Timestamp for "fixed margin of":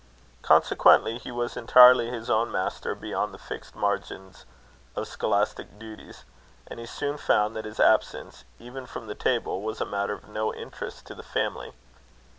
3.37-5.07